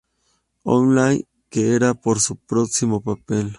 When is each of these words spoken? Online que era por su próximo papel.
Online 0.63 1.27
que 1.51 1.75
era 1.75 1.93
por 1.93 2.19
su 2.19 2.35
próximo 2.35 3.01
papel. 3.01 3.49